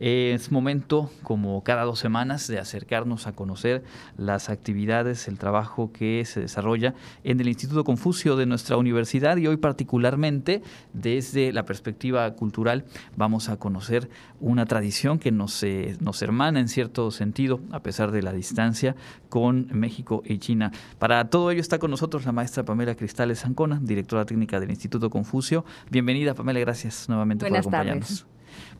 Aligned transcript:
Es 0.00 0.52
momento, 0.52 1.10
como 1.24 1.64
cada 1.64 1.82
dos 1.82 1.98
semanas, 1.98 2.46
de 2.46 2.60
acercarnos 2.60 3.26
a 3.26 3.32
conocer 3.32 3.82
las 4.16 4.48
actividades, 4.48 5.26
el 5.26 5.40
trabajo 5.40 5.90
que 5.92 6.24
se 6.24 6.38
desarrolla 6.38 6.94
en 7.24 7.40
el 7.40 7.48
Instituto 7.48 7.82
Confucio 7.82 8.36
de 8.36 8.46
nuestra 8.46 8.76
universidad 8.76 9.38
y 9.38 9.48
hoy 9.48 9.56
particularmente 9.56 10.62
desde 10.92 11.52
la 11.52 11.64
perspectiva 11.64 12.32
cultural 12.34 12.84
vamos 13.16 13.48
a 13.48 13.56
conocer 13.56 14.08
una 14.38 14.66
tradición 14.66 15.18
que 15.18 15.32
nos, 15.32 15.60
eh, 15.64 15.96
nos 15.98 16.22
hermana 16.22 16.60
en 16.60 16.68
cierto 16.68 17.10
sentido, 17.10 17.58
a 17.72 17.82
pesar 17.82 18.12
de 18.12 18.22
la 18.22 18.32
distancia, 18.32 18.94
con 19.28 19.66
México 19.72 20.22
y 20.24 20.38
China. 20.38 20.70
Para 21.00 21.28
todo 21.28 21.50
ello 21.50 21.60
está 21.60 21.80
con 21.80 21.90
nosotros 21.90 22.24
la 22.24 22.30
maestra 22.30 22.64
Pamela 22.64 22.94
Cristales 22.94 23.40
Zancona, 23.40 23.80
directora 23.82 24.24
técnica 24.24 24.60
del 24.60 24.70
Instituto 24.70 25.10
Confucio. 25.10 25.64
Bienvenida 25.90 26.34
Pamela, 26.34 26.60
gracias 26.60 27.08
nuevamente 27.08 27.48
por 27.48 27.58
acompañarnos. 27.58 28.28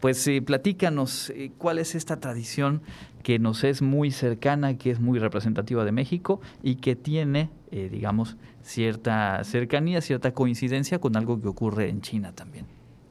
Pues 0.01 0.27
eh, 0.29 0.43
platícanos 0.43 1.31
eh, 1.31 1.51
cuál 1.59 1.79
es 1.79 1.95
esta 1.95 2.21
tradición 2.21 2.83
que 3.23 3.39
nos 3.39 3.65
es 3.65 3.83
muy 3.83 4.11
cercana, 4.11 4.79
que 4.79 4.91
es 4.91 5.01
muy 5.01 5.19
representativa 5.19 5.85
de 5.85 5.93
México 5.93 6.41
y 6.63 6.77
que 6.77 6.97
tiene, 6.97 7.51
eh, 7.71 7.89
digamos, 7.91 8.37
cierta 8.63 9.43
cercanía, 9.45 10.01
cierta 10.01 10.33
coincidencia 10.33 10.99
con 10.99 11.17
algo 11.17 11.41
que 11.41 11.49
ocurre 11.49 11.89
en 11.89 12.01
China 12.01 12.33
también. 12.33 12.67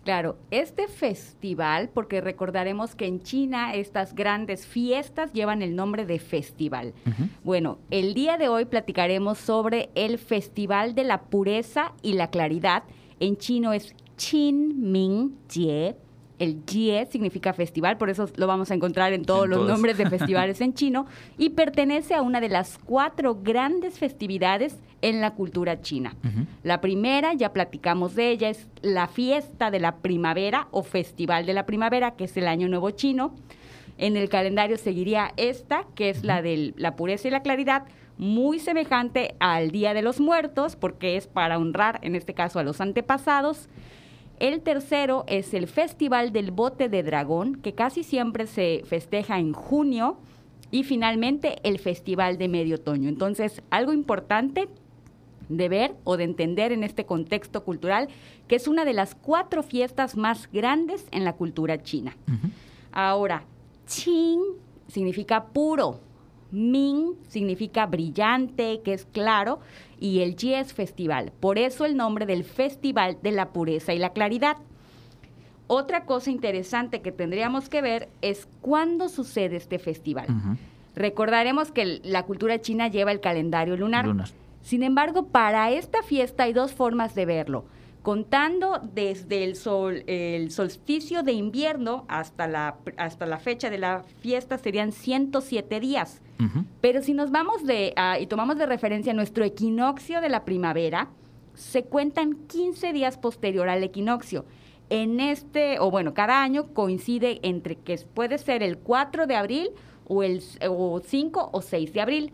Claro, 0.07 0.37
este 0.51 0.87
festival, 0.87 1.89
porque 1.93 2.21
recordaremos 2.21 2.95
que 2.95 3.07
en 3.07 3.21
China 3.23 3.73
estas 3.73 4.15
grandes 4.15 4.65
fiestas 4.65 5.33
llevan 5.33 5.61
el 5.61 5.75
nombre 5.75 6.05
de 6.05 6.17
festival. 6.17 6.93
Bueno, 7.43 7.79
el 7.91 8.13
día 8.13 8.37
de 8.37 8.47
hoy 8.47 8.63
platicaremos 8.63 9.37
sobre 9.37 9.89
el 9.95 10.17
Festival 10.17 10.95
de 10.95 11.03
la 11.03 11.23
Pureza 11.23 11.91
y 12.01 12.13
la 12.13 12.29
Claridad. 12.29 12.83
En 13.19 13.35
chino 13.35 13.73
es 13.73 13.93
Qin 14.15 14.91
Ming 14.91 15.35
Jie 15.49 15.97
el 16.39 16.61
Jie 16.67 17.05
significa 17.07 17.53
festival, 17.53 17.97
por 17.97 18.09
eso 18.09 18.29
lo 18.35 18.47
vamos 18.47 18.71
a 18.71 18.75
encontrar 18.75 19.13
en 19.13 19.25
todos 19.25 19.47
los 19.47 19.67
nombres 19.67 19.97
de 19.97 20.09
festivales 20.09 20.61
en 20.61 20.73
chino, 20.73 21.07
y 21.37 21.49
pertenece 21.49 22.13
a 22.13 22.21
una 22.21 22.39
de 22.39 22.49
las 22.49 22.77
cuatro 22.77 23.39
grandes 23.41 23.97
festividades 23.97 24.77
en 25.01 25.21
la 25.21 25.33
cultura 25.33 25.81
china. 25.81 26.15
La 26.63 26.81
primera, 26.81 27.33
ya 27.33 27.53
platicamos 27.53 28.15
de 28.15 28.31
ella, 28.31 28.49
es 28.49 28.67
la 28.81 29.07
fiesta 29.07 29.71
de 29.71 29.79
la 29.79 29.97
primavera 29.97 30.67
o 30.71 30.83
festival 30.83 31.45
de 31.45 31.53
la 31.53 31.65
primavera, 31.65 32.11
que 32.11 32.25
es 32.25 32.37
el 32.37 32.47
Año 32.47 32.67
Nuevo 32.67 32.91
Chino. 32.91 33.35
En 33.97 34.17
el 34.17 34.29
calendario 34.29 34.77
seguiría 34.77 35.33
esta, 35.37 35.85
que 35.95 36.09
es 36.09 36.23
la 36.23 36.41
de 36.41 36.73
la 36.77 36.95
pureza 36.95 37.27
y 37.27 37.31
la 37.31 37.41
claridad, 37.41 37.83
muy 38.17 38.59
semejante 38.59 39.35
al 39.39 39.71
Día 39.71 39.93
de 39.93 40.01
los 40.01 40.19
Muertos, 40.19 40.75
porque 40.75 41.17
es 41.17 41.27
para 41.27 41.57
honrar, 41.57 41.99
en 42.01 42.15
este 42.15 42.33
caso, 42.33 42.59
a 42.59 42.63
los 42.63 42.81
antepasados. 42.81 43.69
El 44.39 44.61
tercero 44.61 45.23
es 45.27 45.53
el 45.53 45.67
Festival 45.67 46.31
del 46.31 46.51
Bote 46.51 46.89
de 46.89 47.03
Dragón, 47.03 47.55
que 47.55 47.73
casi 47.73 48.03
siempre 48.03 48.45
se 48.47 48.83
festeja 48.85 49.39
en 49.39 49.53
junio. 49.53 50.17
Y 50.69 50.83
finalmente 50.83 51.59
el 51.63 51.79
Festival 51.79 52.37
de 52.37 52.49
Medio 52.49 52.75
Otoño. 52.75 53.07
Entonces, 53.07 53.61
algo 53.69 53.93
importante 53.93 54.67
de 55.49 55.69
ver 55.69 55.95
o 56.03 56.17
de 56.17 56.25
entender 56.25 56.71
en 56.73 56.83
este 56.83 57.05
contexto 57.05 57.63
cultural, 57.63 58.09
que 58.47 58.57
es 58.57 58.67
una 58.67 58.83
de 58.83 58.93
las 58.93 59.15
cuatro 59.15 59.63
fiestas 59.63 60.17
más 60.17 60.51
grandes 60.51 61.05
en 61.11 61.23
la 61.23 61.33
cultura 61.33 61.81
china. 61.83 62.17
Ahora, 62.91 63.43
Qing 63.87 64.41
significa 64.87 65.45
puro, 65.45 66.01
Ming 66.51 67.15
significa 67.27 67.85
brillante, 67.85 68.81
que 68.83 68.93
es 68.93 69.05
claro, 69.05 69.59
y 69.99 70.19
el 70.19 70.35
Yi 70.35 70.53
es 70.55 70.73
festival. 70.73 71.31
Por 71.39 71.57
eso 71.57 71.85
el 71.85 71.97
nombre 71.97 72.25
del 72.25 72.43
Festival 72.43 73.17
de 73.21 73.31
la 73.31 73.49
Pureza 73.49 73.93
y 73.93 73.99
la 73.99 74.13
Claridad. 74.13 74.57
Otra 75.67 76.05
cosa 76.05 76.31
interesante 76.31 77.01
que 77.01 77.11
tendríamos 77.11 77.67
que 77.67 77.81
ver 77.81 78.09
es 78.21 78.47
cuándo 78.61 79.09
sucede 79.09 79.57
este 79.57 79.79
festival. 79.79 80.27
Recordaremos 80.95 81.71
que 81.71 81.99
la 82.03 82.23
cultura 82.23 82.61
china 82.61 82.87
lleva 82.87 83.11
el 83.11 83.19
calendario 83.19 83.75
lunar. 83.75 84.05
lunar. 84.05 84.29
Sin 84.61 84.83
embargo, 84.83 85.27
para 85.27 85.71
esta 85.71 86.03
fiesta 86.03 86.43
hay 86.43 86.53
dos 86.53 86.73
formas 86.73 87.15
de 87.15 87.25
verlo 87.25 87.65
contando 88.07 88.79
desde 88.93 89.43
el, 89.43 89.57
sol, 89.57 90.05
el 90.07 90.49
solsticio 90.51 91.23
de 91.23 91.33
invierno 91.33 92.05
hasta 92.07 92.47
la, 92.47 92.77
hasta 92.95 93.25
la 93.25 93.37
fecha 93.37 93.69
de 93.69 93.79
la 93.79 94.01
fiesta 94.21 94.57
serían 94.57 94.93
107 94.93 95.81
días. 95.81 96.21
Pero 96.81 97.01
si 97.01 97.13
nos 97.13 97.31
vamos 97.31 97.65
de, 97.65 97.93
y 98.19 98.27
tomamos 98.27 98.57
de 98.57 98.65
referencia 98.65 99.13
nuestro 99.13 99.43
equinoccio 99.43 100.21
de 100.21 100.29
la 100.29 100.45
primavera, 100.45 101.09
se 101.53 101.83
cuentan 101.83 102.35
15 102.47 102.93
días 102.93 103.17
posterior 103.17 103.67
al 103.69 103.83
equinoccio. 103.83 104.45
En 104.89 105.19
este, 105.19 105.79
o 105.79 105.91
bueno, 105.91 106.13
cada 106.13 106.41
año 106.41 106.73
coincide 106.73 107.39
entre 107.41 107.75
que 107.75 107.97
puede 108.13 108.37
ser 108.37 108.63
el 108.63 108.77
4 108.77 109.27
de 109.27 109.35
abril 109.35 109.69
o 110.07 110.23
el 110.23 110.41
o 110.69 111.01
5 111.03 111.49
o 111.51 111.61
6 111.61 111.93
de 111.93 112.01
abril. 112.01 112.31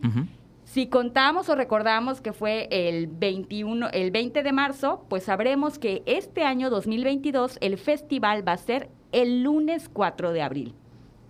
Si 0.64 0.86
contamos 0.86 1.48
o 1.48 1.54
recordamos 1.54 2.20
que 2.20 2.32
fue 2.32 2.68
el 2.70 3.06
21, 3.06 3.88
el 3.90 4.10
20 4.10 4.42
de 4.42 4.52
marzo, 4.52 5.04
pues 5.08 5.24
sabremos 5.24 5.78
que 5.78 6.02
este 6.06 6.44
año 6.44 6.70
2022 6.70 7.58
el 7.60 7.78
festival 7.78 8.46
va 8.46 8.52
a 8.52 8.56
ser 8.56 8.88
el 9.12 9.42
lunes 9.42 9.88
4 9.92 10.32
de 10.32 10.42
abril. 10.42 10.74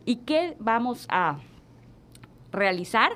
¿Y 0.05 0.17
qué 0.17 0.57
vamos 0.59 1.07
a 1.09 1.39
realizar? 2.55 3.13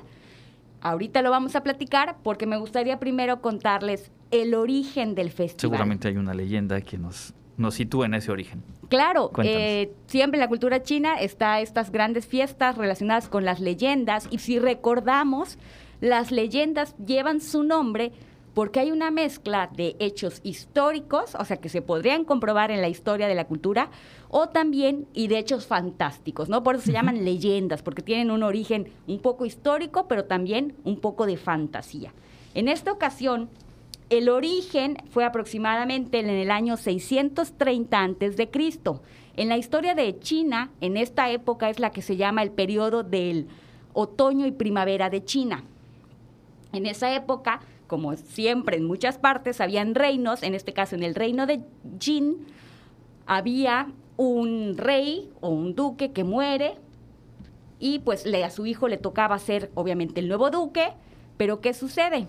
Ahorita 0.80 1.22
lo 1.22 1.30
vamos 1.30 1.56
a 1.56 1.62
platicar 1.62 2.16
porque 2.22 2.46
me 2.46 2.56
gustaría 2.56 2.98
primero 2.98 3.40
contarles 3.40 4.10
el 4.30 4.54
origen 4.54 5.14
del 5.14 5.30
festival. 5.30 5.76
Seguramente 5.76 6.08
hay 6.08 6.16
una 6.16 6.34
leyenda 6.34 6.80
que 6.80 6.98
nos, 6.98 7.34
nos 7.56 7.74
sitúa 7.74 8.06
en 8.06 8.14
ese 8.14 8.30
origen. 8.30 8.62
Claro, 8.88 9.30
eh, 9.42 9.92
siempre 10.06 10.38
en 10.38 10.40
la 10.40 10.48
cultura 10.48 10.82
china 10.82 11.16
está 11.20 11.60
estas 11.60 11.90
grandes 11.90 12.26
fiestas 12.26 12.76
relacionadas 12.76 13.28
con 13.28 13.44
las 13.44 13.60
leyendas 13.60 14.28
y 14.30 14.38
si 14.38 14.58
recordamos, 14.58 15.58
las 16.00 16.30
leyendas 16.30 16.94
llevan 17.04 17.40
su 17.40 17.64
nombre 17.64 18.12
porque 18.58 18.80
hay 18.80 18.90
una 18.90 19.12
mezcla 19.12 19.70
de 19.72 19.94
hechos 20.00 20.40
históricos, 20.42 21.36
o 21.36 21.44
sea, 21.44 21.58
que 21.58 21.68
se 21.68 21.80
podrían 21.80 22.24
comprobar 22.24 22.72
en 22.72 22.80
la 22.80 22.88
historia 22.88 23.28
de 23.28 23.36
la 23.36 23.46
cultura, 23.46 23.88
o 24.30 24.48
también 24.48 25.06
y 25.14 25.28
de 25.28 25.38
hechos 25.38 25.68
fantásticos, 25.68 26.48
¿no? 26.48 26.64
Por 26.64 26.74
eso 26.74 26.86
se 26.86 26.90
llaman 26.90 27.24
leyendas, 27.24 27.82
porque 27.82 28.02
tienen 28.02 28.32
un 28.32 28.42
origen 28.42 28.90
un 29.06 29.20
poco 29.20 29.46
histórico, 29.46 30.08
pero 30.08 30.24
también 30.24 30.74
un 30.82 30.98
poco 30.98 31.24
de 31.24 31.36
fantasía. 31.36 32.12
En 32.54 32.66
esta 32.66 32.90
ocasión, 32.90 33.48
el 34.10 34.28
origen 34.28 34.96
fue 35.08 35.24
aproximadamente 35.24 36.18
en 36.18 36.28
el 36.28 36.50
año 36.50 36.76
630 36.76 37.96
antes 37.96 38.36
de 38.36 38.50
Cristo. 38.50 39.02
En 39.36 39.48
la 39.48 39.56
historia 39.56 39.94
de 39.94 40.18
China, 40.18 40.72
en 40.80 40.96
esta 40.96 41.30
época 41.30 41.70
es 41.70 41.78
la 41.78 41.92
que 41.92 42.02
se 42.02 42.16
llama 42.16 42.42
el 42.42 42.50
periodo 42.50 43.04
del 43.04 43.46
otoño 43.92 44.46
y 44.46 44.50
primavera 44.50 45.10
de 45.10 45.24
China. 45.24 45.62
En 46.72 46.86
esa 46.86 47.14
época, 47.14 47.60
como 47.88 48.14
siempre 48.16 48.76
en 48.76 48.84
muchas 48.84 49.18
partes, 49.18 49.60
habían 49.60 49.96
reinos, 49.96 50.44
en 50.44 50.54
este 50.54 50.72
caso 50.72 50.94
en 50.94 51.02
el 51.02 51.16
reino 51.16 51.46
de 51.46 51.62
Jin, 51.98 52.36
había 53.26 53.90
un 54.16 54.76
rey 54.76 55.30
o 55.40 55.48
un 55.48 55.74
duque 55.74 56.12
que 56.12 56.22
muere 56.22 56.76
y 57.80 58.00
pues 58.00 58.26
le, 58.26 58.44
a 58.44 58.50
su 58.50 58.66
hijo 58.66 58.88
le 58.88 58.98
tocaba 58.98 59.38
ser 59.38 59.70
obviamente 59.74 60.20
el 60.20 60.28
nuevo 60.28 60.50
duque, 60.50 60.92
pero 61.36 61.60
¿qué 61.60 61.72
sucede? 61.72 62.28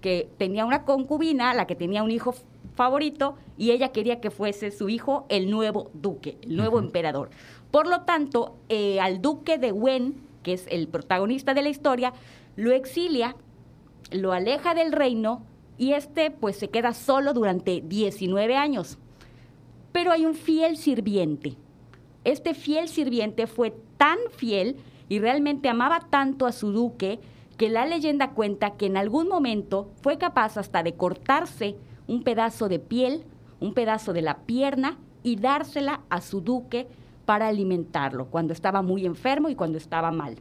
Que 0.00 0.28
tenía 0.38 0.64
una 0.64 0.84
concubina, 0.84 1.52
la 1.52 1.66
que 1.66 1.74
tenía 1.74 2.02
un 2.02 2.10
hijo 2.10 2.34
favorito, 2.74 3.36
y 3.58 3.72
ella 3.72 3.92
quería 3.92 4.20
que 4.20 4.30
fuese 4.30 4.70
su 4.70 4.88
hijo 4.88 5.26
el 5.28 5.50
nuevo 5.50 5.90
duque, 5.94 6.38
el 6.42 6.56
nuevo 6.56 6.78
emperador. 6.78 7.30
Por 7.70 7.86
lo 7.86 8.02
tanto, 8.02 8.56
eh, 8.68 9.00
al 9.00 9.20
duque 9.20 9.58
de 9.58 9.72
Wen, 9.72 10.14
que 10.42 10.52
es 10.52 10.66
el 10.70 10.88
protagonista 10.88 11.52
de 11.54 11.62
la 11.62 11.68
historia, 11.68 12.12
lo 12.54 12.72
exilia 12.72 13.36
lo 14.10 14.32
aleja 14.32 14.74
del 14.74 14.92
reino 14.92 15.42
y 15.78 15.92
este 15.92 16.30
pues 16.30 16.56
se 16.56 16.70
queda 16.70 16.92
solo 16.92 17.32
durante 17.32 17.80
19 17.80 18.56
años. 18.56 18.98
Pero 19.92 20.12
hay 20.12 20.26
un 20.26 20.34
fiel 20.34 20.76
sirviente. 20.76 21.56
Este 22.24 22.54
fiel 22.54 22.88
sirviente 22.88 23.46
fue 23.46 23.74
tan 23.96 24.18
fiel 24.36 24.76
y 25.08 25.18
realmente 25.18 25.68
amaba 25.68 26.00
tanto 26.10 26.46
a 26.46 26.52
su 26.52 26.72
duque 26.72 27.20
que 27.56 27.68
la 27.68 27.86
leyenda 27.86 28.30
cuenta 28.30 28.72
que 28.72 28.86
en 28.86 28.96
algún 28.96 29.28
momento 29.28 29.90
fue 30.02 30.18
capaz 30.18 30.56
hasta 30.56 30.82
de 30.82 30.94
cortarse 30.94 31.76
un 32.06 32.22
pedazo 32.22 32.68
de 32.68 32.78
piel, 32.78 33.24
un 33.60 33.74
pedazo 33.74 34.12
de 34.12 34.22
la 34.22 34.38
pierna 34.38 34.98
y 35.22 35.36
dársela 35.36 36.02
a 36.10 36.20
su 36.20 36.40
duque 36.40 36.86
para 37.24 37.48
alimentarlo 37.48 38.26
cuando 38.26 38.52
estaba 38.52 38.82
muy 38.82 39.06
enfermo 39.06 39.48
y 39.48 39.54
cuando 39.54 39.78
estaba 39.78 40.10
mal. 40.10 40.36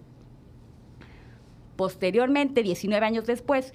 Posteriormente, 1.75 2.63
19 2.63 3.05
años 3.05 3.25
después, 3.25 3.73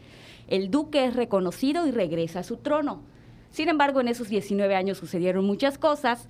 el 0.49 0.71
duque 0.71 1.05
es 1.05 1.15
reconocido 1.15 1.87
y 1.87 1.91
regresa 1.91 2.41
a 2.41 2.45
su 2.45 2.57
trono. 2.57 3.03
Sin 3.51 3.69
embargo, 3.69 4.01
en 4.01 4.09
esos 4.09 4.29
19 4.29 4.75
años 4.75 4.99
sucedieron 4.99 5.45
muchas 5.45 5.79
cosas 5.79 6.27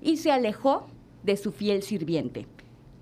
y 0.00 0.16
se 0.16 0.32
alejó 0.32 0.86
de 1.22 1.36
su 1.36 1.52
fiel 1.52 1.82
sirviente. 1.82 2.46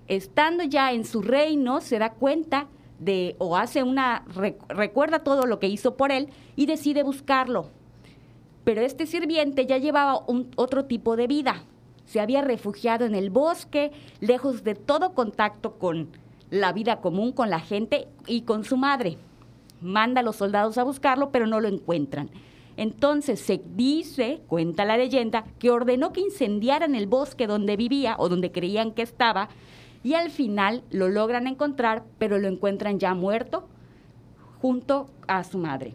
Estando 0.07 0.63
ya 0.63 0.91
en 0.91 1.05
su 1.05 1.21
reino, 1.21 1.81
se 1.81 1.99
da 1.99 2.11
cuenta 2.13 2.67
de, 2.99 3.35
o 3.39 3.55
hace 3.55 3.83
una, 3.83 4.25
recuerda 4.67 5.19
todo 5.19 5.45
lo 5.45 5.59
que 5.59 5.67
hizo 5.67 5.95
por 5.95 6.11
él 6.11 6.29
y 6.55 6.65
decide 6.65 7.03
buscarlo. 7.03 7.69
Pero 8.63 8.81
este 8.81 9.05
sirviente 9.05 9.65
ya 9.65 9.77
llevaba 9.77 10.23
un, 10.27 10.51
otro 10.55 10.85
tipo 10.85 11.15
de 11.15 11.27
vida. 11.27 11.63
se 12.05 12.19
había 12.19 12.41
refugiado 12.41 13.05
en 13.05 13.13
el 13.13 13.29
bosque, 13.29 13.91
lejos 14.19 14.63
de 14.63 14.73
todo 14.73 15.13
contacto 15.13 15.77
con 15.77 16.09
la 16.49 16.73
vida 16.73 17.01
común, 17.01 17.31
con 17.31 17.49
la 17.49 17.59
gente 17.59 18.07
y 18.27 18.41
con 18.41 18.63
su 18.63 18.77
madre. 18.77 19.17
Manda 19.81 20.21
a 20.21 20.23
los 20.23 20.35
soldados 20.35 20.77
a 20.77 20.83
buscarlo, 20.83 21.31
pero 21.31 21.47
no 21.47 21.59
lo 21.59 21.67
encuentran. 21.67 22.29
Entonces 22.77 23.39
se 23.39 23.61
dice, 23.75 24.41
cuenta 24.47 24.85
la 24.85 24.97
leyenda, 24.97 25.45
que 25.59 25.69
ordenó 25.69 26.13
que 26.13 26.21
incendiaran 26.21 26.95
el 26.95 27.07
bosque 27.07 27.45
donde 27.45 27.75
vivía 27.75 28.15
o 28.17 28.29
donde 28.29 28.51
creían 28.51 28.93
que 28.93 29.01
estaba 29.01 29.49
y 30.03 30.13
al 30.13 30.29
final 30.29 30.83
lo 30.89 31.09
logran 31.09 31.47
encontrar, 31.47 32.03
pero 32.17 32.37
lo 32.37 32.47
encuentran 32.47 32.99
ya 32.99 33.13
muerto 33.13 33.67
junto 34.61 35.09
a 35.27 35.43
su 35.43 35.57
madre. 35.57 35.93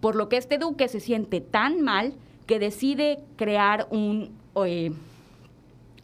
Por 0.00 0.16
lo 0.16 0.28
que 0.28 0.36
este 0.36 0.58
duque 0.58 0.88
se 0.88 1.00
siente 1.00 1.40
tan 1.40 1.80
mal 1.80 2.14
que 2.46 2.58
decide 2.58 3.20
crear 3.36 3.86
un, 3.90 4.32
eh, 4.66 4.92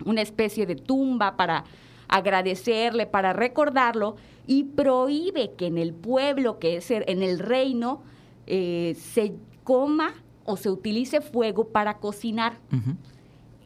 una 0.04 0.22
especie 0.22 0.64
de 0.66 0.76
tumba 0.76 1.36
para 1.36 1.64
agradecerle, 2.08 3.06
para 3.06 3.32
recordarlo, 3.32 4.16
y 4.46 4.64
prohíbe 4.64 5.52
que 5.56 5.66
en 5.66 5.78
el 5.78 5.92
pueblo, 5.92 6.58
que 6.58 6.78
es 6.78 6.90
en 6.90 7.22
el 7.22 7.38
reino, 7.38 8.02
eh, 8.46 8.96
se 8.98 9.34
coma 9.62 10.14
o 10.46 10.56
se 10.56 10.70
utilice 10.70 11.20
fuego 11.20 11.68
para 11.68 11.98
cocinar. 11.98 12.58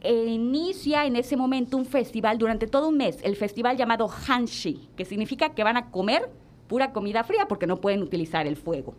E 0.03 0.27
inicia 0.27 1.07
en 1.07 1.15
ese 1.15 1.37
momento 1.37 1.77
un 1.77 1.87
festival 1.87 2.37
durante 2.37 2.67
todo 2.67 2.89
un 2.89 2.97
mes, 2.97 3.19
el 3.23 3.37
festival 3.37 3.77
llamado 3.77 4.09
Hanshi, 4.09 4.89
que 4.97 5.05
significa 5.05 5.51
que 5.51 5.63
van 5.63 5.77
a 5.77 5.91
comer 5.93 6.29
pura 6.67 6.93
comida 6.93 7.23
fría 7.23 7.47
porque 7.47 7.69
no 7.69 7.81
pueden 7.81 8.03
utilizar 8.03 8.49
el 8.49 8.57
fuego. 8.57 8.95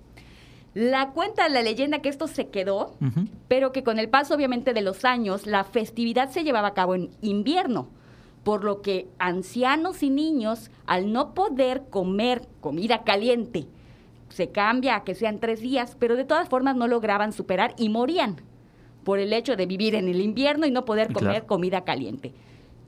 La 0.74 1.12
cuenta 1.12 1.50
la 1.50 1.62
leyenda 1.62 2.00
que 2.00 2.08
esto 2.08 2.28
se 2.28 2.48
quedó, 2.48 2.96
pero 3.50 3.74
que 3.74 3.84
con 3.84 4.00
el 4.00 4.08
paso 4.08 4.34
obviamente 4.34 4.74
de 4.74 4.82
los 4.82 5.04
años 5.04 5.46
la 5.46 5.66
festividad 5.66 6.30
se 6.30 6.44
llevaba 6.44 6.70
a 6.70 6.74
cabo 6.74 6.96
en 6.96 7.10
invierno, 7.22 7.90
por 8.44 8.64
lo 8.64 8.82
que 8.82 9.08
ancianos 9.20 10.04
y 10.04 10.10
niños 10.10 10.70
al 10.86 11.12
no 11.14 11.34
poder 11.34 11.84
comer 11.90 12.48
comida 12.62 13.04
caliente, 13.04 13.68
se 14.30 14.50
cambia 14.50 14.96
a 14.96 15.04
que 15.04 15.16
sean 15.16 15.40
tres 15.40 15.62
días, 15.62 15.96
pero 16.00 16.16
de 16.16 16.26
todas 16.26 16.50
formas 16.50 16.76
no 16.76 16.88
lograban 16.88 17.34
superar 17.34 17.76
y 17.78 17.90
morían 17.90 18.38
por 19.04 19.20
el 19.20 19.32
hecho 19.32 19.56
de 19.56 19.66
vivir 19.66 19.96
en 19.96 20.08
el 20.08 20.22
invierno 20.22 20.66
y 20.66 20.72
no 20.72 20.86
poder 20.86 21.14
comer 21.14 21.46
comida 21.46 21.84
caliente. 21.84 22.34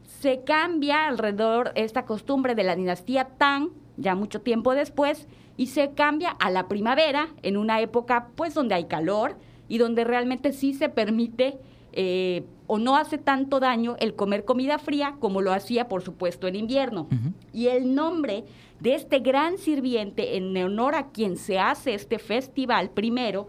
Se 0.05 0.41
cambia 0.41 1.05
alrededor 1.07 1.71
esta 1.75 2.05
costumbre 2.05 2.55
de 2.55 2.63
la 2.63 2.75
dinastía 2.75 3.25
Tang, 3.37 3.69
ya 3.97 4.15
mucho 4.15 4.41
tiempo 4.41 4.73
después, 4.73 5.27
y 5.55 5.67
se 5.67 5.91
cambia 5.91 6.31
a 6.31 6.49
la 6.49 6.67
primavera, 6.67 7.29
en 7.43 7.57
una 7.57 7.79
época 7.79 8.29
pues 8.35 8.53
donde 8.53 8.75
hay 8.75 8.85
calor 8.85 9.37
y 9.67 9.77
donde 9.77 10.03
realmente 10.03 10.51
sí 10.51 10.73
se 10.73 10.89
permite 10.89 11.59
eh, 11.95 12.43
o 12.67 12.77
no 12.77 12.97
hace 12.97 13.17
tanto 13.17 13.59
daño 13.59 13.95
el 13.99 14.15
comer 14.15 14.43
comida 14.43 14.77
fría 14.79 15.15
como 15.19 15.41
lo 15.41 15.53
hacía, 15.53 15.87
por 15.87 16.01
supuesto, 16.01 16.47
en 16.47 16.55
invierno. 16.55 17.07
Y 17.53 17.67
el 17.67 17.95
nombre 17.95 18.43
de 18.79 18.95
este 18.95 19.19
gran 19.19 19.57
sirviente, 19.57 20.35
en 20.37 20.55
honor 20.57 20.95
a 20.95 21.11
quien 21.11 21.37
se 21.37 21.57
hace 21.59 21.93
este 21.93 22.19
festival 22.19 22.89
primero, 22.89 23.47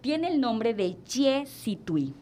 tiene 0.00 0.28
el 0.28 0.40
nombre 0.40 0.74
de 0.74 0.96
Chie 1.04 1.46
Situi. 1.46 2.14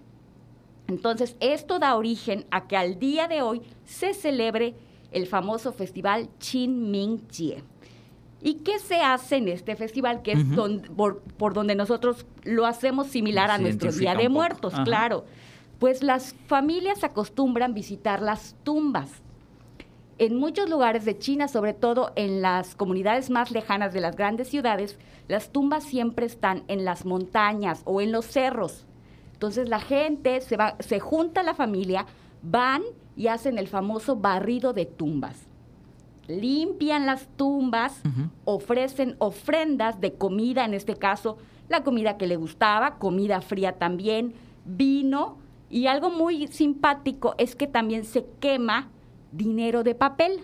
Entonces, 0.88 1.36
esto 1.40 1.78
da 1.78 1.96
origen 1.96 2.46
a 2.50 2.66
que 2.68 2.76
al 2.76 2.98
día 2.98 3.28
de 3.28 3.42
hoy 3.42 3.60
se 3.84 4.14
celebre 4.14 4.74
el 5.10 5.26
famoso 5.26 5.72
festival 5.72 6.28
Chin 6.38 6.90
Ming 6.90 7.26
Chie. 7.28 7.62
¿Y 8.40 8.54
qué 8.56 8.78
se 8.78 9.00
hace 9.00 9.36
en 9.36 9.48
este 9.48 9.74
festival? 9.76 10.22
Que 10.22 10.32
es 10.32 10.44
por, 10.96 11.54
donde 11.54 11.74
nosotros 11.74 12.26
lo 12.44 12.66
hacemos 12.66 13.08
similar 13.08 13.50
a 13.50 13.58
nuestro 13.58 13.90
Día 13.90 14.14
de 14.14 14.28
Muertos, 14.28 14.74
claro. 14.84 15.24
Pues 15.78 16.02
las 16.02 16.34
familias 16.46 17.04
acostumbran 17.04 17.74
visitar 17.74 18.22
las 18.22 18.56
tumbas. 18.62 19.10
En 20.18 20.36
muchos 20.36 20.70
lugares 20.70 21.04
de 21.04 21.18
China, 21.18 21.46
sobre 21.46 21.74
todo 21.74 22.12
en 22.16 22.40
las 22.40 22.74
comunidades 22.74 23.28
más 23.28 23.50
lejanas 23.50 23.92
de 23.92 24.00
las 24.00 24.16
grandes 24.16 24.48
ciudades, 24.48 24.98
las 25.28 25.50
tumbas 25.50 25.84
siempre 25.84 26.24
están 26.24 26.64
en 26.68 26.86
las 26.86 27.04
montañas 27.04 27.82
o 27.84 28.00
en 28.00 28.12
los 28.12 28.24
cerros. 28.24 28.86
Entonces 29.34 29.68
la 29.68 29.80
gente 29.80 30.40
se, 30.40 30.56
va, 30.56 30.76
se 30.78 31.00
junta 31.00 31.42
la 31.42 31.54
familia, 31.54 32.06
van 32.40 32.82
y 33.14 33.26
hacen 33.26 33.58
el 33.58 33.68
famoso 33.68 34.16
barrido 34.16 34.72
de 34.72 34.86
tumbas. 34.86 35.46
Limpian 36.28 37.04
las 37.04 37.28
tumbas, 37.36 38.00
ofrecen 38.46 39.16
ofrendas 39.18 40.00
de 40.00 40.14
comida, 40.14 40.64
en 40.64 40.72
este 40.72 40.96
caso 40.96 41.36
la 41.68 41.82
comida 41.82 42.16
que 42.16 42.26
le 42.26 42.36
gustaba, 42.36 42.98
comida 42.98 43.40
fría 43.40 43.72
también, 43.72 44.34
vino, 44.64 45.36
y 45.76 45.88
algo 45.88 46.08
muy 46.08 46.46
simpático 46.46 47.34
es 47.36 47.54
que 47.54 47.66
también 47.66 48.06
se 48.06 48.24
quema 48.40 48.88
dinero 49.30 49.82
de 49.82 49.94
papel, 49.94 50.40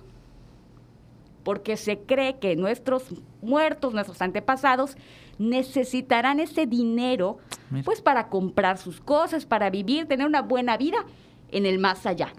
porque 1.43 1.79
se 1.79 2.01
cree 2.01 2.39
que 2.39 2.55
nuestros 2.55 3.07
muertos, 3.41 3.95
nuestros 3.95 4.21
antepasados, 4.21 4.95
necesitarán 5.39 6.39
ese 6.39 6.67
dinero 6.67 7.39
pues 7.83 8.03
para 8.03 8.29
comprar 8.29 8.77
sus 8.77 9.01
cosas, 9.01 9.47
para 9.47 9.71
vivir, 9.71 10.07
tener 10.07 10.27
una 10.27 10.43
buena 10.43 10.77
vida 10.77 10.99
en 11.51 11.65
el 11.65 11.79
más 11.79 12.05
allá. 12.05 12.35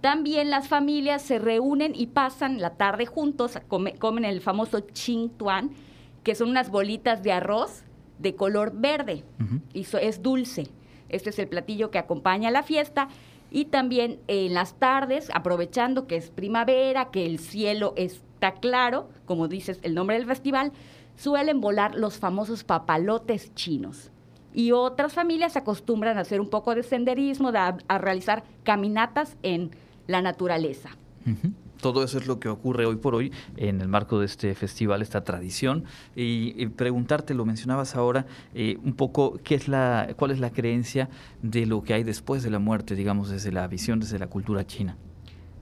También 0.00 0.48
las 0.48 0.68
familias 0.68 1.20
se 1.20 1.38
reúnen 1.38 1.92
y 1.94 2.06
pasan 2.06 2.58
la 2.58 2.70
tarde 2.70 3.04
juntos, 3.04 3.58
comen 3.68 4.24
el 4.24 4.40
famoso 4.40 4.80
ching 4.80 5.28
tuan, 5.28 5.72
que 6.22 6.34
son 6.34 6.48
unas 6.48 6.70
bolitas 6.70 7.22
de 7.22 7.32
arroz 7.32 7.84
de 8.18 8.34
color 8.34 8.72
verde 8.74 9.24
y 9.74 9.86
es 10.00 10.22
dulce. 10.22 10.70
Este 11.08 11.30
es 11.30 11.38
el 11.38 11.48
platillo 11.48 11.90
que 11.90 11.98
acompaña 11.98 12.50
la 12.50 12.62
fiesta. 12.62 13.08
Y 13.50 13.66
también 13.66 14.18
en 14.26 14.54
las 14.54 14.74
tardes, 14.74 15.30
aprovechando 15.32 16.06
que 16.06 16.16
es 16.16 16.30
primavera, 16.30 17.10
que 17.10 17.26
el 17.26 17.38
cielo 17.38 17.94
está 17.96 18.52
claro, 18.54 19.08
como 19.26 19.48
dices 19.48 19.78
el 19.82 19.94
nombre 19.94 20.16
del 20.16 20.26
festival, 20.26 20.72
suelen 21.16 21.60
volar 21.60 21.94
los 21.94 22.18
famosos 22.18 22.64
papalotes 22.64 23.54
chinos. 23.54 24.10
Y 24.52 24.72
otras 24.72 25.12
familias 25.12 25.56
acostumbran 25.56 26.18
a 26.18 26.22
hacer 26.22 26.40
un 26.40 26.48
poco 26.48 26.74
de 26.74 26.82
senderismo, 26.82 27.50
a, 27.54 27.98
realizar 27.98 28.44
caminatas 28.64 29.36
en 29.42 29.70
la 30.06 30.22
naturaleza 30.22 30.90
todo 31.80 32.02
eso 32.02 32.18
es 32.18 32.26
lo 32.26 32.40
que 32.40 32.48
ocurre 32.48 32.86
hoy 32.86 32.96
por 32.96 33.14
hoy 33.14 33.32
en 33.56 33.80
el 33.80 33.88
marco 33.88 34.18
de 34.18 34.26
este 34.26 34.54
festival, 34.54 35.02
esta 35.02 35.24
tradición. 35.24 35.84
Y, 36.16 36.66
preguntarte, 36.68 37.34
lo 37.34 37.44
mencionabas 37.44 37.94
ahora, 37.96 38.26
eh, 38.54 38.78
un 38.84 38.94
poco 38.94 39.38
qué 39.44 39.54
es 39.54 39.68
la, 39.68 40.08
cuál 40.16 40.30
es 40.30 40.40
la 40.40 40.50
creencia 40.50 41.08
de 41.42 41.66
lo 41.66 41.82
que 41.82 41.94
hay 41.94 42.04
después 42.04 42.42
de 42.42 42.50
la 42.50 42.58
muerte, 42.58 42.94
digamos, 42.94 43.30
desde 43.30 43.52
la 43.52 43.66
visión, 43.68 44.00
desde 44.00 44.18
la 44.18 44.26
cultura 44.26 44.66
china 44.66 44.96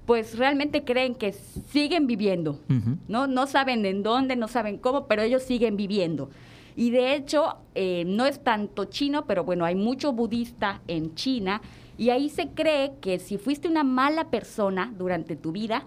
pues 0.06 0.36
realmente 0.36 0.82
creen 0.82 1.14
que 1.14 1.32
siguen 1.32 2.08
viviendo, 2.08 2.58
¿no? 3.06 3.28
No 3.28 3.46
saben 3.46 3.86
en 3.86 4.02
dónde, 4.02 4.34
no 4.34 4.48
saben 4.48 4.78
cómo, 4.78 5.06
pero 5.06 5.22
ellos 5.22 5.44
siguen 5.44 5.76
viviendo. 5.76 6.28
Y 6.76 6.90
de 6.90 7.14
hecho, 7.14 7.56
eh, 7.74 8.04
no 8.06 8.26
es 8.26 8.42
tanto 8.42 8.86
chino, 8.86 9.26
pero 9.26 9.44
bueno, 9.44 9.64
hay 9.64 9.74
mucho 9.74 10.12
budista 10.12 10.80
en 10.88 11.14
China 11.14 11.62
y 11.98 12.10
ahí 12.10 12.28
se 12.28 12.48
cree 12.48 12.94
que 13.00 13.18
si 13.18 13.38
fuiste 13.38 13.68
una 13.68 13.84
mala 13.84 14.30
persona 14.30 14.92
durante 14.96 15.36
tu 15.36 15.52
vida, 15.52 15.86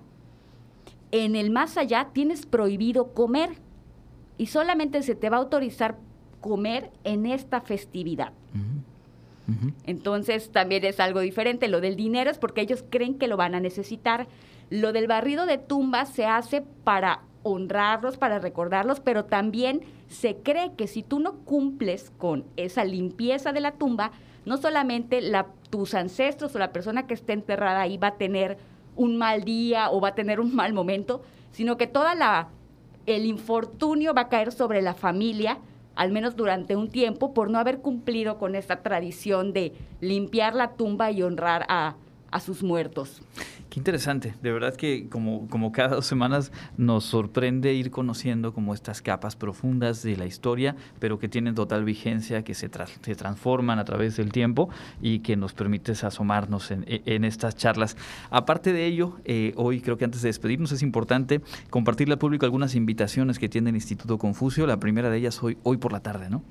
en 1.24 1.36
el 1.36 1.50
más 1.50 1.78
allá 1.78 2.10
tienes 2.12 2.46
prohibido 2.46 3.14
comer 3.14 3.52
y 4.38 4.48
solamente 4.48 5.02
se 5.02 5.16
te 5.16 5.30
va 5.30 5.38
a 5.38 5.40
autorizar 5.40 5.98
comer 6.42 6.92
en 7.04 7.26
esta 7.26 7.62
festividad. 7.62 8.34
Entonces 9.86 10.52
también 10.52 10.84
es 10.86 11.00
algo 11.00 11.20
diferente. 11.20 11.68
Lo 11.68 11.80
del 11.80 11.96
dinero 11.96 12.32
es 12.32 12.38
porque 12.38 12.62
ellos 12.62 12.84
creen 12.90 13.16
que 13.16 13.28
lo 13.28 13.38
van 13.38 13.56
a 13.56 13.60
necesitar. 13.60 14.28
Lo 14.70 14.92
del 14.92 15.08
barrido 15.08 15.46
de 15.46 15.58
tumbas 15.58 16.10
se 16.10 16.26
hace 16.26 16.64
para 16.84 17.22
honrarlos, 17.44 18.18
para 18.18 18.40
recordarlos, 18.40 19.00
pero 19.00 19.26
también 19.26 19.82
se 20.08 20.38
cree 20.38 20.74
que 20.76 20.88
si 20.88 21.04
tú 21.04 21.20
no 21.20 21.36
cumples 21.46 22.12
con 22.18 22.44
esa 22.58 22.84
limpieza 22.84 23.54
de 23.54 23.62
la 23.62 23.74
tumba, 23.74 24.12
no 24.46 24.58
solamente 24.58 25.22
la, 25.22 25.48
tus 25.70 25.94
ancestros 25.94 26.56
o 26.56 26.60
la 26.60 26.72
persona 26.74 27.06
que 27.06 27.14
esté 27.14 27.34
enterrada 27.34 27.82
ahí 27.82 27.98
va 27.98 28.08
a 28.08 28.18
tener 28.18 28.58
un 28.96 29.18
mal 29.18 29.44
día 29.44 29.90
o 29.92 30.00
va 30.00 30.10
a 30.10 30.16
tener 30.16 30.40
un 30.40 30.56
mal 30.56 30.74
momento, 30.74 31.22
sino 31.52 31.78
que 31.78 31.88
toda 31.88 32.16
la 32.16 32.50
el 33.06 33.26
infortunio 33.26 34.14
va 34.14 34.22
a 34.22 34.30
caer 34.30 34.52
sobre 34.52 34.82
la 34.82 34.94
familia, 34.94 35.60
al 35.96 36.12
menos 36.12 36.36
durante 36.36 36.76
un 36.76 36.90
tiempo, 36.90 37.34
por 37.34 37.50
no 37.50 37.60
haber 37.60 37.80
cumplido 37.80 38.38
con 38.38 38.56
esta 38.56 38.82
tradición 38.82 39.54
de 39.54 39.74
limpiar 40.02 40.56
la 40.56 40.74
tumba 40.74 41.12
y 41.12 41.22
honrar 41.22 41.66
a, 41.70 41.96
a 42.36 42.42
sus 42.42 42.64
muertos. 42.64 43.22
Qué 43.70 43.80
interesante, 43.80 44.34
de 44.42 44.52
verdad 44.52 44.76
que 44.76 45.08
como, 45.08 45.48
como 45.48 45.72
cada 45.72 45.96
dos 45.96 46.06
semanas 46.06 46.52
nos 46.76 47.06
sorprende 47.06 47.74
ir 47.74 47.92
conociendo 47.92 48.54
como 48.54 48.74
estas 48.74 49.02
capas 49.02 49.38
profundas 49.38 50.04
de 50.04 50.18
la 50.18 50.26
historia, 50.26 50.76
pero 51.00 51.18
que 51.18 51.30
tienen 51.30 51.56
total 51.56 51.86
vigencia, 51.86 52.44
que 52.44 52.54
se, 52.54 52.70
se 53.02 53.16
transforman 53.16 53.80
a 53.80 53.86
través 53.86 54.18
del 54.18 54.34
tiempo 54.34 54.70
y 55.02 55.20
que 55.20 55.38
nos 55.38 55.54
permites 55.54 56.04
asomarnos 56.04 56.72
en, 56.72 56.84
en 56.88 57.24
estas 57.24 57.56
charlas. 57.56 57.96
Aparte 58.32 58.74
de 58.74 58.86
ello, 58.86 59.16
eh, 59.24 59.54
hoy 59.56 59.80
creo 59.80 59.98
que 59.98 60.04
antes 60.04 60.22
de 60.22 60.28
despedirnos 60.28 60.74
es 60.74 60.82
importante 60.82 61.40
compartirle 61.70 62.16
al 62.16 62.20
público 62.20 62.46
algunas 62.46 62.76
invitaciones 62.76 63.40
que 63.40 63.48
tiene 63.48 63.70
el 63.70 63.78
Instituto 63.78 64.18
Confucio. 64.18 64.68
La 64.68 64.78
primera 64.78 65.10
de 65.10 65.20
ellas 65.20 65.42
hoy, 65.42 65.58
hoy 65.64 65.78
por 65.78 65.94
la 65.94 66.02
tarde, 66.02 66.30
¿no? 66.30 66.44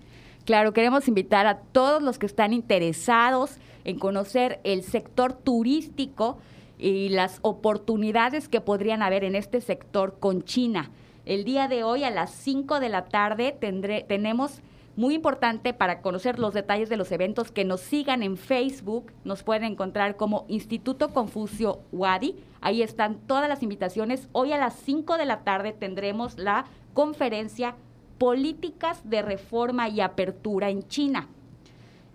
Claro, 0.46 0.72
queremos 0.72 1.08
invitar 1.08 1.46
a 1.46 1.58
todos 1.58 2.02
los 2.02 2.18
que 2.18 2.26
están 2.26 2.54
interesados 2.54 3.58
en 3.84 3.98
conocer 3.98 4.60
el 4.64 4.82
sector 4.82 5.32
turístico 5.32 6.38
y 6.78 7.08
las 7.10 7.38
oportunidades 7.42 8.48
que 8.48 8.60
podrían 8.60 9.02
haber 9.02 9.24
en 9.24 9.34
este 9.34 9.60
sector 9.60 10.18
con 10.18 10.42
China. 10.42 10.90
El 11.24 11.44
día 11.44 11.68
de 11.68 11.84
hoy 11.84 12.04
a 12.04 12.10
las 12.10 12.32
5 12.32 12.80
de 12.80 12.88
la 12.88 13.06
tarde 13.06 13.56
tendré, 13.58 14.02
tenemos 14.02 14.60
muy 14.96 15.14
importante 15.14 15.72
para 15.72 16.02
conocer 16.02 16.38
los 16.38 16.54
detalles 16.54 16.88
de 16.88 16.96
los 16.96 17.10
eventos 17.10 17.50
que 17.50 17.64
nos 17.64 17.80
sigan 17.80 18.22
en 18.22 18.36
Facebook. 18.36 19.12
Nos 19.24 19.42
pueden 19.42 19.64
encontrar 19.64 20.16
como 20.16 20.44
Instituto 20.48 21.10
Confucio 21.12 21.80
Wadi. 21.92 22.36
Ahí 22.60 22.82
están 22.82 23.16
todas 23.26 23.48
las 23.48 23.62
invitaciones. 23.62 24.28
Hoy 24.32 24.52
a 24.52 24.58
las 24.58 24.74
5 24.74 25.16
de 25.16 25.24
la 25.24 25.40
tarde 25.42 25.72
tendremos 25.72 26.38
la 26.38 26.66
conferencia 26.92 27.74
Políticas 28.18 29.08
de 29.10 29.22
Reforma 29.22 29.88
y 29.88 30.00
Apertura 30.00 30.70
en 30.70 30.86
China, 30.86 31.28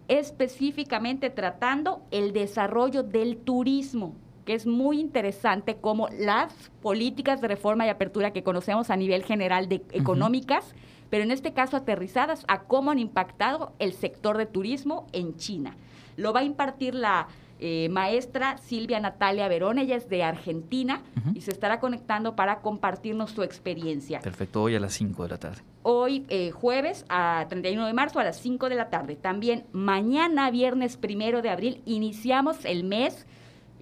específicamente 0.10 1.30
tratando 1.30 2.02
el 2.12 2.34
desarrollo 2.34 3.04
del 3.04 3.38
turismo 3.38 4.16
que 4.50 4.56
es 4.56 4.66
muy 4.66 5.00
interesante 5.00 5.76
como 5.76 6.08
las 6.08 6.72
políticas 6.82 7.40
de 7.40 7.48
reforma 7.48 7.86
y 7.86 7.90
apertura 7.90 8.34
que 8.34 8.42
conocemos 8.42 8.90
a 8.90 8.96
nivel 8.96 9.24
general 9.24 9.70
de 9.70 9.84
económicas, 9.92 10.74
pero 11.12 11.24
en 11.24 11.30
este 11.30 11.54
caso 11.54 11.78
aterrizadas 11.78 12.46
a 12.48 12.62
cómo 12.62 12.90
han 12.90 12.98
impactado 12.98 13.74
el 13.78 13.94
sector 13.94 14.40
de 14.40 14.48
turismo 14.48 15.06
en 15.12 15.36
China. 15.38 15.78
Lo 16.18 16.34
va 16.34 16.40
a 16.40 16.46
impartir 16.46 16.96
la 16.96 17.28
eh, 17.62 17.90
maestra 17.90 18.58
Silvia 18.58 19.02
Natalia 19.02 19.50
Verón, 19.50 19.80
ella 19.80 19.98
es 19.98 20.08
de 20.08 20.24
Argentina 20.24 21.02
y 21.34 21.42
se 21.42 21.52
estará 21.52 21.82
conectando 21.82 22.36
para 22.36 22.62
compartirnos 22.62 23.32
su 23.32 23.44
experiencia. 23.44 24.22
Perfecto, 24.22 24.64
hoy 24.64 24.76
a 24.76 24.80
las 24.80 24.94
5 24.94 25.24
de 25.24 25.30
la 25.30 25.38
tarde. 25.38 25.62
Hoy 25.84 26.26
eh, 26.30 26.52
jueves 26.52 27.06
a 27.10 27.46
31 27.50 27.86
de 27.86 27.94
marzo 27.94 28.20
a 28.20 28.24
las 28.24 28.40
5 28.40 28.70
de 28.70 28.76
la 28.76 28.90
tarde. 28.90 29.18
También 29.18 29.66
mañana, 29.74 30.50
viernes 30.52 30.96
primero 30.96 31.42
de 31.42 31.50
abril, 31.50 31.82
iniciamos 31.86 32.64
el 32.64 32.86
mes 32.86 33.26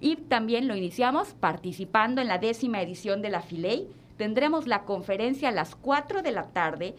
y 0.00 0.16
también 0.16 0.66
lo 0.66 0.76
iniciamos 0.76 1.34
participando 1.34 2.20
en 2.20 2.26
la 2.26 2.38
décima 2.38 2.82
edición 2.82 3.22
de 3.22 3.30
la 3.30 3.42
Filey. 3.42 3.88
Tendremos 4.16 4.66
la 4.66 4.82
conferencia 4.82 5.50
a 5.50 5.52
las 5.52 5.76
4 5.76 6.22
de 6.22 6.32
la 6.32 6.48
tarde, 6.48 6.96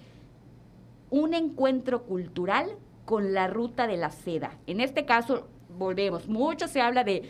un 1.09 1.33
encuentro 1.33 2.03
cultural 2.03 2.69
con 3.03 3.33
la 3.33 3.48
ruta 3.48 3.88
de 3.88 3.98
la 3.98 4.12
seda. 4.12 4.51
En 4.67 4.79
este 4.79 5.05
caso, 5.05 5.48
volvemos, 5.79 6.27
mucho 6.27 6.67
se 6.67 6.81
habla 6.81 7.03
de 7.03 7.24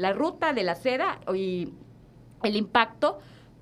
la 0.00 0.12
ruta 0.12 0.52
de 0.54 0.62
la 0.62 0.74
seda 0.74 1.20
y 1.34 1.68
el 2.42 2.56
impacto 2.56 3.18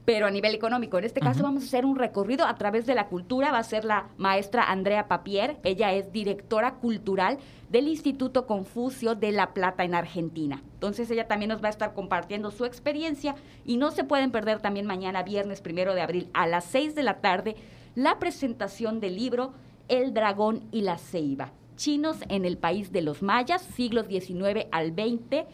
pero 0.06 0.26
a 0.26 0.30
nivel 0.30 0.54
económico. 0.54 0.98
En 0.98 1.04
este 1.04 1.20
caso 1.20 1.42
vamos 1.42 1.64
a 1.64 1.66
hacer 1.66 1.84
un 1.84 1.96
recorrido 1.96 2.46
a 2.46 2.54
través 2.54 2.86
de 2.86 2.94
la 2.94 3.08
cultura. 3.08 3.50
Va 3.50 3.58
a 3.58 3.64
ser 3.64 3.84
la 3.84 4.06
maestra 4.16 4.70
Andrea 4.70 5.08
Papier. 5.08 5.58
Ella 5.64 5.92
es 5.92 6.12
directora 6.12 6.76
cultural 6.76 7.38
del 7.68 7.88
Instituto 7.88 8.46
Confucio 8.46 9.16
de 9.16 9.32
La 9.32 9.52
Plata 9.52 9.82
en 9.82 9.96
Argentina. 9.96 10.62
Entonces 10.74 11.10
ella 11.10 11.26
también 11.26 11.48
nos 11.48 11.62
va 11.62 11.66
a 11.66 11.70
estar 11.70 11.92
compartiendo 11.92 12.52
su 12.52 12.64
experiencia 12.64 13.34
y 13.64 13.78
no 13.78 13.90
se 13.90 14.04
pueden 14.04 14.30
perder 14.30 14.60
también 14.60 14.86
mañana, 14.86 15.24
viernes 15.24 15.60
primero 15.60 15.92
de 15.92 16.02
abril, 16.02 16.30
a 16.34 16.46
las 16.46 16.64
seis 16.64 16.94
de 16.94 17.02
la 17.02 17.20
tarde, 17.20 17.56
la 17.96 18.20
presentación 18.20 19.00
del 19.00 19.16
libro 19.16 19.54
El 19.88 20.14
Dragón 20.14 20.68
y 20.70 20.82
la 20.82 20.98
Ceiba. 20.98 21.50
Chinos 21.76 22.18
en 22.28 22.44
el 22.44 22.58
país 22.58 22.92
de 22.92 23.02
los 23.02 23.22
mayas, 23.22 23.62
siglos 23.62 24.06
XIX 24.06 24.66
al 24.72 24.92
XX 24.92 25.46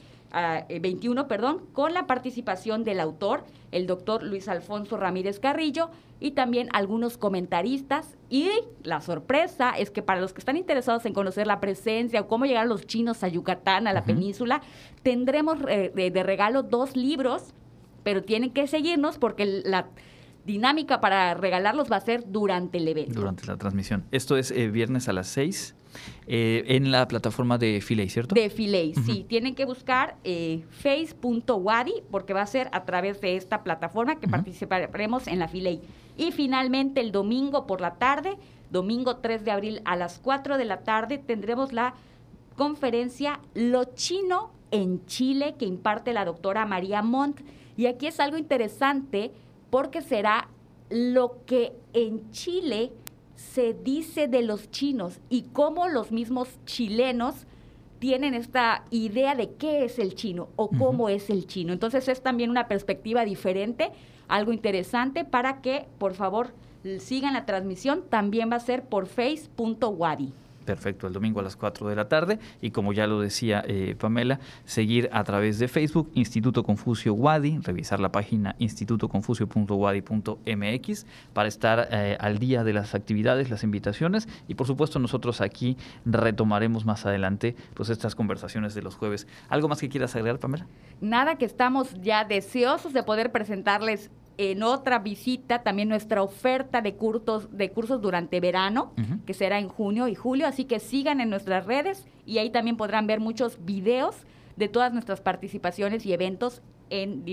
21, 0.81 1.21
eh, 1.21 1.25
perdón, 1.25 1.61
con 1.73 1.93
la 1.93 2.07
participación 2.07 2.85
del 2.85 3.01
autor, 3.01 3.45
el 3.71 3.87
doctor 3.87 4.23
Luis 4.23 4.49
Alfonso 4.49 4.97
Ramírez 4.97 5.39
Carrillo, 5.39 5.91
y 6.21 6.31
también 6.31 6.69
algunos 6.73 7.19
comentaristas. 7.19 8.17
Y 8.31 8.49
la 8.83 9.01
sorpresa 9.01 9.71
es 9.71 9.91
que 9.91 10.03
para 10.03 10.21
los 10.21 10.33
que 10.33 10.39
están 10.39 10.57
interesados 10.57 11.05
en 11.05 11.13
conocer 11.13 11.47
la 11.47 11.61
presencia 11.61 12.21
o 12.23 12.29
cómo 12.29 12.47
llegar 12.47 12.67
los 12.67 12.87
chinos 12.87 13.23
a 13.25 13.29
Yucatán, 13.29 13.87
a 13.87 13.93
la 13.93 14.05
península, 14.05 14.63
tendremos 15.03 15.59
eh, 15.69 15.93
de, 15.95 16.23
regalo 16.23 16.63
dos 16.63 16.97
libros, 16.97 17.53
pero 18.05 18.23
tienen 18.23 18.51
que 18.51 18.67
seguirnos 18.67 19.19
porque 19.19 19.63
la 19.65 19.89
dinámica 20.45 21.01
para 21.01 21.35
regalarlos 21.35 21.91
va 21.91 21.97
a 21.97 22.01
ser 22.01 22.25
durante 22.31 22.79
el 22.79 22.89
evento. 22.89 23.15
Durante 23.15 23.47
la 23.47 23.57
transmisión. 23.57 24.05
Esto 24.11 24.37
es 24.37 24.51
eh, 24.51 24.69
viernes 24.69 25.09
a 25.09 25.13
las 25.13 25.29
6 25.29 25.75
eh, 26.27 26.65
en 26.69 26.91
la 26.91 27.07
plataforma 27.07 27.59
de 27.59 27.81
Filey, 27.81 28.09
¿cierto? 28.09 28.35
De 28.35 28.51
Filey, 28.51 28.95
sí. 28.95 29.25
Tienen 29.29 29.55
que 29.55 29.65
buscar 29.65 30.17
eh, 30.25 30.65
face.wadi 30.71 32.03
porque 32.11 32.33
va 32.33 32.43
a 32.43 32.47
ser 32.47 32.69
a 32.73 32.85
través 32.85 33.21
de 33.21 33.37
esta 33.37 33.63
plataforma 33.63 34.17
que 34.19 34.29
participaremos 34.29 35.27
en 35.27 35.39
la 35.39 35.49
Filey. 35.49 35.81
Y 36.17 36.33
finalmente 36.33 37.01
el 37.01 37.13
domingo 37.13 37.67
por 37.67 37.81
la 37.81 37.95
tarde, 37.95 38.37
domingo 38.71 39.17
3 39.17 39.45
de 39.45 39.51
abril 39.51 39.83
a 39.85 39.97
las 39.97 40.19
4 40.19 40.59
de 40.59 40.65
la 40.65 40.81
tarde, 40.81 41.19
tendremos 41.19 41.73
la 41.73 41.95
conferencia 42.57 43.41
Lo 43.55 43.85
Chino 43.95 44.51
en 44.71 45.05
Chile 45.07 45.55
que 45.59 45.67
imparte 45.67 46.13
la 46.13 46.25
doctora 46.25 46.67
María 46.67 47.03
Montt. 47.03 47.41
Y 47.77 47.87
aquí 47.87 48.07
es 48.07 48.21
algo 48.21 48.37
interesante 48.37 49.33
porque 49.73 50.03
será 50.03 50.49
lo 50.91 51.47
que 51.47 51.73
en 51.95 52.31
Chile 52.31 52.93
se 53.37 53.73
dice 53.73 54.29
de 54.29 54.43
los 54.43 54.71
chinos 54.71 55.19
y 55.31 55.45
cómo 55.55 55.89
los 55.89 56.13
mismos 56.13 56.59
chilenos 56.67 57.47
tienen 57.99 58.35
esta 58.35 58.85
idea 58.91 59.35
de 59.35 59.53
qué 59.55 59.87
es 59.87 59.99
el 59.99 60.15
chino 60.15 60.51
o 60.57 60.69
cómo 60.69 61.09
es 61.09 61.31
el 61.31 61.47
chino. 61.47 61.73
Entonces 61.73 62.07
es 62.09 62.21
también 62.21 62.51
una 62.51 62.69
perspectiva 62.69 63.25
diferente, 63.25 63.93
algo 64.29 64.53
interesante 64.53 65.25
para 65.25 65.63
que 65.63 65.87
por 65.97 66.13
favor 66.13 66.53
sigan 66.99 67.33
la 67.33 67.47
transmisión. 67.47 68.05
También 68.11 68.51
va 68.53 68.57
a 68.57 68.61
ser 68.61 68.83
por 68.83 69.07
face.wadi. 69.07 70.35
Perfecto, 70.65 71.07
el 71.07 71.13
domingo 71.13 71.41
a 71.41 71.43
las 71.43 71.57
4 71.57 71.89
de 71.89 71.97
la 71.97 72.09
tarde 72.09 72.39
y 72.61 72.71
como 72.71 72.93
ya 72.93 73.07
lo 73.07 73.21
decía 73.21 73.65
eh, 73.67 73.97
Pamela, 73.99 74.41
seguir 74.65 75.09
a 75.13 75.25
través 75.25 75.59
de 75.59 75.69
Facebook 75.69 76.11
Instituto 76.15 76.63
Confucio 76.63 77.15
Wadi, 77.15 77.59
revisar 77.59 78.01
la 78.01 78.13
página 78.13 78.55
institutoconfucio.wadi.mx 78.59 81.07
para 81.33 81.49
estar 81.49 81.89
eh, 81.91 82.17
al 82.21 82.39
día 82.39 82.65
de 82.65 82.73
las 82.73 82.95
actividades, 82.95 83.51
las 83.51 83.65
invitaciones 83.65 84.29
y 84.49 84.55
por 84.55 84.67
supuesto 84.67 84.99
nosotros 84.99 85.41
aquí 85.41 85.77
retomaremos 86.05 86.85
más 86.85 87.07
adelante 87.07 87.57
pues 87.75 87.89
estas 87.89 88.15
conversaciones 88.15 88.75
de 88.75 88.83
los 88.83 88.95
jueves. 88.95 89.27
¿Algo 89.49 89.69
más 89.69 89.81
que 89.81 89.89
quieras 89.89 90.15
agregar, 90.15 90.39
Pamela? 90.39 90.67
Nada, 91.01 91.37
que 91.37 91.45
estamos 91.45 91.95
ya 92.01 92.25
deseosos 92.25 92.93
de 92.93 93.03
poder 93.03 93.33
presentarles 93.33 94.11
en 94.39 94.63
otra 94.63 94.99
visita 94.99 95.63
también 95.63 95.89
nuestra 95.89 96.23
oferta 96.23 96.81
de 96.81 96.95
cursos, 96.95 97.49
de 97.51 97.71
cursos 97.71 98.01
durante 98.01 98.41
verano, 98.41 98.93
que 99.27 99.35
será 99.35 99.59
en 99.59 99.69
junio 99.69 100.09
y 100.09 100.15
julio, 100.15 100.47
así 100.47 100.65
que 100.65 100.81
sigan 100.81 101.21
en 101.21 101.31
nuestras 101.31 101.67
redes 101.67 102.07
y 102.27 102.39
ahí 102.39 102.51
también 102.51 102.77
podrán 102.77 103.07
ver 103.07 103.21
muchos 103.21 103.59
videos 103.65 104.17
de 104.57 104.69
todas 104.69 104.93
nuestras 104.93 105.21
participaciones 105.21 106.05
y 106.07 106.13
eventos 106.13 106.63
en 106.91 107.25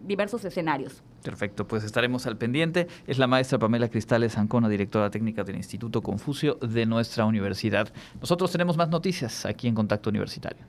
diversos 0.00 0.44
escenarios. 0.44 1.02
Perfecto, 1.22 1.66
pues 1.66 1.84
estaremos 1.84 2.26
al 2.26 2.38
pendiente. 2.38 2.86
Es 3.06 3.18
la 3.18 3.26
maestra 3.26 3.58
Pamela 3.58 3.88
Cristales 3.88 4.38
Ancona, 4.38 4.68
directora 4.68 5.10
técnica 5.10 5.44
del 5.44 5.56
Instituto 5.56 6.00
Confucio 6.00 6.54
de 6.54 6.86
nuestra 6.86 7.26
universidad. 7.26 7.92
Nosotros 8.20 8.52
tenemos 8.52 8.76
más 8.76 8.88
noticias 8.88 9.44
aquí 9.44 9.68
en 9.68 9.74
Contacto 9.74 10.08
Universitario. 10.08 10.64